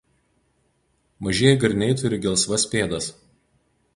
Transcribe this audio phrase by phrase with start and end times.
[1.27, 3.13] Mažieji garniai turi gelsvas pėdas.